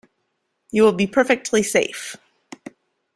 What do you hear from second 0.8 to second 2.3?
will be perfectly safe.